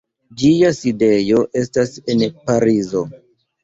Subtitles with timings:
[0.43, 3.09] Ĝia sidejo estas en Parizo.